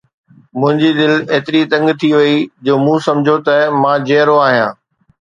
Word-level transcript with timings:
منهنجي 0.59 0.89
دل 0.99 1.13
ايتري 1.33 1.61
تنگ 1.73 1.87
ٿي 1.99 2.09
وئي 2.17 2.35
جو 2.65 2.73
مون 2.83 2.99
سمجهيو 3.07 3.39
ته 3.47 3.55
مان 3.81 3.97
جيئرو 4.07 4.37
آهيان 4.47 4.73